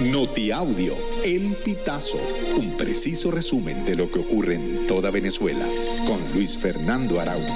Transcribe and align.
Notiaudio, 0.00 0.96
El 1.24 1.54
Pitazo, 1.64 2.18
un 2.58 2.76
preciso 2.76 3.30
resumen 3.30 3.84
de 3.84 3.94
lo 3.94 4.10
que 4.10 4.18
ocurre 4.18 4.56
en 4.56 4.88
toda 4.88 5.12
Venezuela, 5.12 5.64
con 6.06 6.20
Luis 6.34 6.58
Fernando 6.58 7.20
Araújo. 7.20 7.54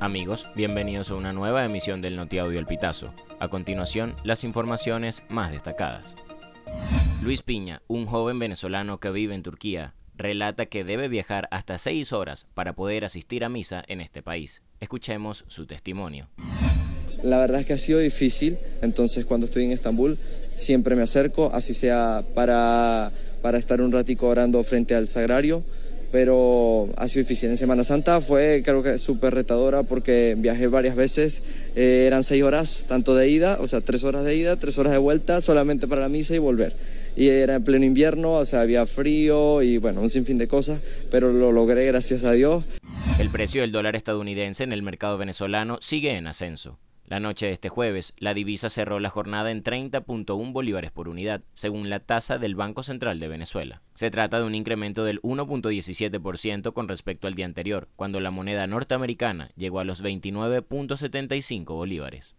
Amigos, 0.00 0.46
bienvenidos 0.54 1.10
a 1.10 1.14
una 1.14 1.32
nueva 1.32 1.64
emisión 1.64 2.02
del 2.02 2.14
Notiaudio 2.14 2.58
El 2.58 2.66
Pitazo. 2.66 3.14
A 3.40 3.48
continuación, 3.48 4.14
las 4.22 4.44
informaciones 4.44 5.22
más 5.30 5.50
destacadas. 5.50 6.14
Luis 7.22 7.40
Piña, 7.40 7.80
un 7.88 8.04
joven 8.04 8.38
venezolano 8.38 9.00
que 9.00 9.10
vive 9.10 9.34
en 9.34 9.42
Turquía, 9.42 9.94
relata 10.16 10.66
que 10.66 10.84
debe 10.84 11.08
viajar 11.08 11.48
hasta 11.50 11.78
seis 11.78 12.12
horas 12.12 12.46
para 12.54 12.74
poder 12.74 13.04
asistir 13.04 13.44
a 13.44 13.48
misa 13.48 13.82
en 13.88 14.00
este 14.00 14.22
país. 14.22 14.62
Escuchemos 14.80 15.44
su 15.48 15.66
testimonio. 15.66 16.28
La 17.22 17.38
verdad 17.38 17.60
es 17.60 17.66
que 17.66 17.72
ha 17.72 17.78
sido 17.78 18.00
difícil, 18.00 18.58
entonces 18.82 19.24
cuando 19.24 19.46
estoy 19.46 19.64
en 19.64 19.72
Estambul 19.72 20.18
siempre 20.56 20.94
me 20.94 21.02
acerco, 21.02 21.50
así 21.54 21.72
sea 21.72 22.22
para, 22.34 23.12
para 23.40 23.56
estar 23.56 23.80
un 23.80 23.92
ratico 23.92 24.28
orando 24.28 24.62
frente 24.62 24.94
al 24.94 25.06
sagrario, 25.06 25.64
pero 26.12 26.90
ha 26.96 27.08
sido 27.08 27.24
difícil. 27.24 27.48
En 27.48 27.56
Semana 27.56 27.82
Santa 27.82 28.20
fue 28.20 28.62
creo 28.62 28.82
que 28.82 28.98
súper 28.98 29.34
retadora 29.34 29.84
porque 29.84 30.34
viajé 30.36 30.66
varias 30.66 30.96
veces, 30.96 31.42
eh, 31.76 32.04
eran 32.06 32.24
seis 32.24 32.42
horas 32.42 32.84
tanto 32.86 33.14
de 33.14 33.28
ida, 33.28 33.56
o 33.60 33.66
sea, 33.66 33.80
tres 33.80 34.04
horas 34.04 34.24
de 34.24 34.36
ida, 34.36 34.56
tres 34.56 34.76
horas 34.76 34.92
de 34.92 34.98
vuelta, 34.98 35.40
solamente 35.40 35.88
para 35.88 36.02
la 36.02 36.08
misa 36.10 36.34
y 36.34 36.38
volver 36.38 36.76
y 37.16 37.28
era 37.28 37.56
en 37.56 37.64
pleno 37.64 37.84
invierno, 37.84 38.32
o 38.32 38.44
sea, 38.44 38.60
había 38.60 38.86
frío 38.86 39.62
y 39.62 39.78
bueno, 39.78 40.00
un 40.00 40.10
sinfín 40.10 40.38
de 40.38 40.48
cosas, 40.48 40.80
pero 41.10 41.32
lo 41.32 41.52
logré 41.52 41.86
gracias 41.86 42.24
a 42.24 42.32
Dios. 42.32 42.64
El 43.18 43.30
precio 43.30 43.60
del 43.62 43.72
dólar 43.72 43.96
estadounidense 43.96 44.64
en 44.64 44.72
el 44.72 44.82
mercado 44.82 45.18
venezolano 45.18 45.78
sigue 45.80 46.16
en 46.16 46.26
ascenso. 46.26 46.78
La 47.06 47.20
noche 47.20 47.46
de 47.46 47.52
este 47.52 47.68
jueves, 47.68 48.14
la 48.16 48.32
divisa 48.32 48.70
cerró 48.70 48.98
la 48.98 49.10
jornada 49.10 49.50
en 49.50 49.62
30.1 49.62 50.52
bolívares 50.52 50.90
por 50.90 51.08
unidad, 51.08 51.42
según 51.52 51.90
la 51.90 52.00
tasa 52.00 52.38
del 52.38 52.54
Banco 52.54 52.82
Central 52.82 53.20
de 53.20 53.28
Venezuela. 53.28 53.82
Se 53.92 54.10
trata 54.10 54.38
de 54.38 54.46
un 54.46 54.54
incremento 54.54 55.04
del 55.04 55.20
1.17% 55.20 56.72
con 56.72 56.88
respecto 56.88 57.26
al 57.26 57.34
día 57.34 57.44
anterior, 57.44 57.88
cuando 57.94 58.20
la 58.20 58.30
moneda 58.30 58.66
norteamericana 58.66 59.50
llegó 59.54 59.80
a 59.80 59.84
los 59.84 60.02
29.75 60.02 61.66
bolívares. 61.66 62.38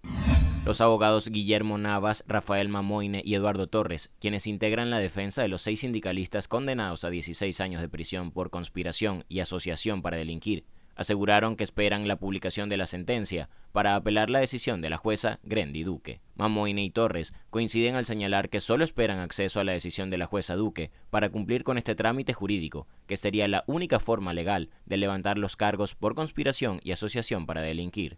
Los 0.65 0.81
abogados 0.81 1.29
Guillermo 1.29 1.77
Navas, 1.77 2.23
Rafael 2.27 2.69
Mamoine 2.69 3.21
y 3.23 3.35
Eduardo 3.35 3.67
Torres, 3.67 4.11
quienes 4.19 4.47
integran 4.47 4.89
la 4.89 4.97
defensa 4.97 5.43
de 5.43 5.47
los 5.47 5.61
seis 5.61 5.81
sindicalistas 5.81 6.47
condenados 6.47 7.03
a 7.03 7.11
16 7.11 7.61
años 7.61 7.81
de 7.81 7.87
prisión 7.87 8.31
por 8.31 8.49
conspiración 8.49 9.25
y 9.29 9.41
asociación 9.41 10.01
para 10.01 10.17
delinquir, 10.17 10.65
aseguraron 10.95 11.55
que 11.55 11.63
esperan 11.63 12.07
la 12.07 12.15
publicación 12.15 12.67
de 12.67 12.77
la 12.77 12.87
sentencia 12.87 13.47
para 13.73 13.95
apelar 13.95 14.31
la 14.31 14.39
decisión 14.39 14.81
de 14.81 14.89
la 14.89 14.97
jueza 14.97 15.39
Grendi 15.43 15.83
Duque. 15.83 16.21
Mamoine 16.33 16.83
y 16.83 16.89
Torres 16.89 17.35
coinciden 17.51 17.93
al 17.93 18.07
señalar 18.07 18.49
que 18.49 18.59
solo 18.59 18.83
esperan 18.83 19.19
acceso 19.19 19.59
a 19.59 19.63
la 19.63 19.73
decisión 19.73 20.09
de 20.09 20.17
la 20.17 20.25
jueza 20.25 20.55
Duque 20.55 20.89
para 21.11 21.29
cumplir 21.29 21.63
con 21.63 21.77
este 21.77 21.93
trámite 21.93 22.33
jurídico, 22.33 22.87
que 23.05 23.17
sería 23.17 23.47
la 23.47 23.63
única 23.67 23.99
forma 23.99 24.33
legal 24.33 24.71
de 24.87 24.97
levantar 24.97 25.37
los 25.37 25.57
cargos 25.57 25.93
por 25.93 26.15
conspiración 26.15 26.79
y 26.83 26.91
asociación 26.91 27.45
para 27.45 27.61
delinquir. 27.61 28.17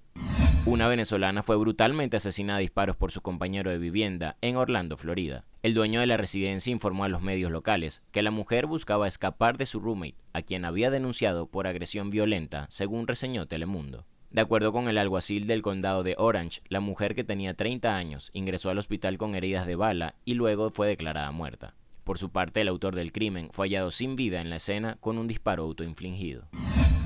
Una 0.67 0.89
venezolana 0.89 1.43
fue 1.43 1.55
brutalmente 1.55 2.17
asesinada 2.17 2.57
a 2.57 2.59
disparos 2.59 2.97
por 2.97 3.13
su 3.13 3.21
compañero 3.21 3.71
de 3.71 3.77
vivienda 3.77 4.35
en 4.41 4.57
Orlando, 4.57 4.97
Florida. 4.97 5.45
El 5.63 5.73
dueño 5.73 6.01
de 6.01 6.07
la 6.07 6.17
residencia 6.17 6.71
informó 6.71 7.05
a 7.05 7.07
los 7.07 7.21
medios 7.21 7.53
locales 7.53 8.03
que 8.11 8.21
la 8.21 8.31
mujer 8.31 8.65
buscaba 8.65 9.07
escapar 9.07 9.57
de 9.57 9.65
su 9.65 9.79
roommate, 9.79 10.17
a 10.33 10.41
quien 10.41 10.65
había 10.65 10.89
denunciado 10.89 11.47
por 11.47 11.67
agresión 11.67 12.09
violenta, 12.09 12.67
según 12.69 13.07
reseñó 13.07 13.45
Telemundo. 13.45 14.03
De 14.29 14.41
acuerdo 14.41 14.73
con 14.73 14.89
el 14.89 14.97
alguacil 14.97 15.47
del 15.47 15.61
condado 15.61 16.03
de 16.03 16.15
Orange, 16.17 16.59
la 16.67 16.81
mujer 16.81 17.15
que 17.15 17.23
tenía 17.23 17.53
30 17.53 17.95
años 17.95 18.29
ingresó 18.33 18.69
al 18.69 18.77
hospital 18.77 19.17
con 19.17 19.35
heridas 19.35 19.67
de 19.67 19.77
bala 19.77 20.15
y 20.25 20.33
luego 20.33 20.69
fue 20.71 20.87
declarada 20.87 21.31
muerta. 21.31 21.75
Por 22.03 22.17
su 22.17 22.29
parte, 22.29 22.59
el 22.59 22.67
autor 22.67 22.93
del 22.93 23.13
crimen 23.13 23.47
fue 23.53 23.67
hallado 23.67 23.89
sin 23.89 24.17
vida 24.17 24.41
en 24.41 24.49
la 24.49 24.57
escena 24.57 24.97
con 24.99 25.17
un 25.17 25.27
disparo 25.27 25.63
autoinfligido. 25.63 26.49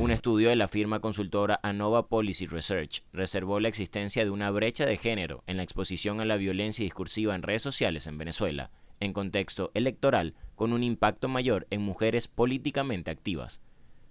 Un 0.02 0.10
estudio 0.10 0.50
de 0.50 0.56
la 0.56 0.68
firma 0.68 1.00
consultora 1.00 1.60
ANOVA 1.62 2.08
Policy 2.08 2.48
Research 2.48 3.04
reservó 3.14 3.60
la 3.60 3.68
existencia 3.68 4.24
de 4.24 4.32
una 4.32 4.50
brecha 4.50 4.84
de 4.88 4.98
género 4.98 5.44
en 5.46 5.58
la 5.58 5.64
exposición 5.64 6.20
a 6.20 6.26
la 6.26 6.38
violencia 6.38 6.84
discursiva 6.84 7.36
en 7.36 7.44
redes 7.44 7.62
sociales 7.62 8.08
en 8.08 8.18
Venezuela, 8.18 8.72
en 9.00 9.14
contexto 9.14 9.70
electoral, 9.76 10.34
con 10.56 10.74
un 10.74 10.82
impacto 10.82 11.28
mayor 11.28 11.68
en 11.70 11.84
mujeres 11.84 12.28
políticamente 12.28 13.12
activas. 13.12 13.62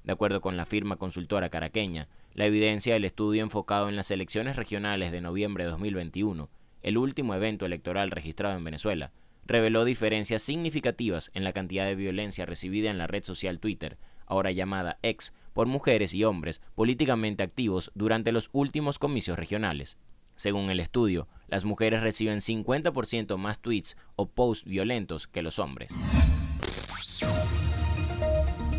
De 0.04 0.12
acuerdo 0.12 0.40
con 0.40 0.56
la 0.56 0.64
firma 0.64 0.94
consultora 0.94 1.48
caraqueña, 1.48 2.06
la 2.34 2.46
evidencia 2.46 2.94
del 2.94 3.04
estudio 3.04 3.42
enfocado 3.42 3.88
en 3.88 3.96
las 3.96 4.12
elecciones 4.12 4.54
regionales 4.54 5.10
de 5.10 5.20
noviembre 5.20 5.64
de 5.64 5.70
2021, 5.70 6.50
el 6.82 6.98
último 6.98 7.34
evento 7.34 7.66
electoral 7.66 8.12
registrado 8.12 8.56
en 8.56 8.62
Venezuela, 8.62 9.10
reveló 9.44 9.84
diferencias 9.84 10.44
significativas 10.44 11.32
en 11.34 11.42
la 11.42 11.52
cantidad 11.52 11.84
de 11.84 11.96
violencia 11.96 12.46
recibida 12.46 12.92
en 12.92 12.98
la 12.98 13.08
red 13.08 13.24
social 13.24 13.58
Twitter, 13.58 13.98
ahora 14.30 14.52
llamada 14.52 14.98
X, 15.02 15.34
por 15.52 15.66
mujeres 15.66 16.14
y 16.14 16.24
hombres 16.24 16.62
políticamente 16.74 17.42
activos 17.42 17.90
durante 17.94 18.32
los 18.32 18.48
últimos 18.52 18.98
comicios 18.98 19.38
regionales. 19.38 19.98
Según 20.36 20.70
el 20.70 20.80
estudio, 20.80 21.28
las 21.48 21.64
mujeres 21.64 22.02
reciben 22.02 22.38
50% 22.38 23.36
más 23.36 23.60
tweets 23.60 23.96
o 24.16 24.26
posts 24.26 24.64
violentos 24.64 25.26
que 25.26 25.42
los 25.42 25.58
hombres. 25.58 25.92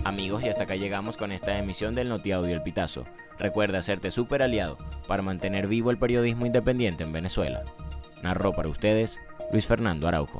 Amigos, 0.03 0.43
y 0.43 0.49
hasta 0.49 0.63
acá 0.63 0.75
llegamos 0.75 1.17
con 1.17 1.31
esta 1.31 1.57
emisión 1.59 1.93
del 1.93 2.09
Notiaudio 2.09 2.55
El 2.55 2.63
Pitazo. 2.63 3.05
Recuerda 3.37 3.77
hacerte 3.77 4.09
super 4.09 4.41
aliado 4.41 4.77
para 5.07 5.21
mantener 5.21 5.67
vivo 5.67 5.91
el 5.91 5.99
periodismo 5.99 6.45
independiente 6.45 7.03
en 7.03 7.11
Venezuela. 7.11 7.63
Narró 8.23 8.53
para 8.53 8.69
ustedes 8.69 9.19
Luis 9.51 9.67
Fernando 9.67 10.07
Araujo. 10.07 10.39